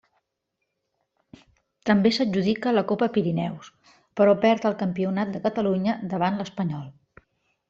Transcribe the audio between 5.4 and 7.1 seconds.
Catalunya davant l'Espanyol.